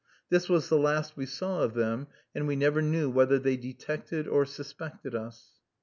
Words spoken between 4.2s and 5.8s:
or suspected us.